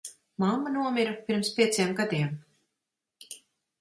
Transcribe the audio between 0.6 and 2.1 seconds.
nomira pirms pieciem